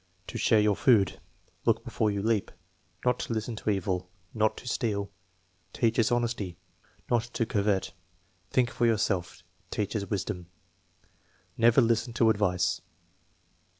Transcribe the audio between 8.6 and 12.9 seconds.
for yourself." "Teaches wisdom." "Never listen to advice."